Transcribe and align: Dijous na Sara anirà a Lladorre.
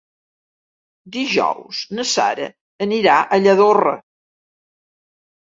Dijous 1.17 1.83
na 1.99 2.05
Sara 2.13 2.47
anirà 2.87 3.19
a 3.21 3.39
Lladorre. 3.43 3.95